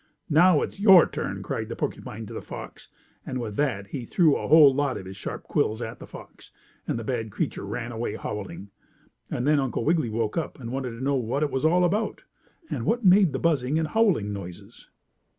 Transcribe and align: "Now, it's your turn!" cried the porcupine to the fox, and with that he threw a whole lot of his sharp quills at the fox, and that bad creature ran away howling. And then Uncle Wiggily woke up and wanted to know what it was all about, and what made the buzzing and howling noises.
"Now, 0.31 0.63
it's 0.63 0.79
your 0.79 1.05
turn!" 1.05 1.43
cried 1.43 1.69
the 1.69 1.75
porcupine 1.75 2.25
to 2.25 2.33
the 2.33 2.41
fox, 2.41 2.87
and 3.23 3.39
with 3.39 3.55
that 3.57 3.85
he 3.85 4.03
threw 4.03 4.35
a 4.35 4.47
whole 4.47 4.73
lot 4.73 4.97
of 4.97 5.05
his 5.05 5.15
sharp 5.15 5.43
quills 5.43 5.79
at 5.79 5.99
the 5.99 6.07
fox, 6.07 6.49
and 6.87 6.97
that 6.97 7.03
bad 7.03 7.29
creature 7.31 7.63
ran 7.67 7.91
away 7.91 8.15
howling. 8.15 8.71
And 9.29 9.45
then 9.45 9.59
Uncle 9.59 9.85
Wiggily 9.85 10.09
woke 10.09 10.37
up 10.39 10.59
and 10.59 10.71
wanted 10.71 10.97
to 10.97 11.03
know 11.03 11.13
what 11.17 11.43
it 11.43 11.51
was 11.51 11.65
all 11.65 11.83
about, 11.83 12.23
and 12.67 12.83
what 12.83 13.05
made 13.05 13.31
the 13.31 13.37
buzzing 13.37 13.77
and 13.77 13.89
howling 13.89 14.33
noises. 14.33 14.89